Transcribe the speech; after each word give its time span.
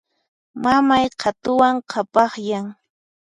Mamay 0.63 1.05
qhatuwan 1.19 1.75
qhapaqyan. 1.91 2.65